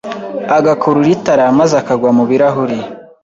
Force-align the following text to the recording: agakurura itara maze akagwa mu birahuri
agakurura 0.57 1.09
itara 1.15 1.45
maze 1.59 1.73
akagwa 1.81 2.09
mu 2.17 2.23
birahuri 2.29 2.77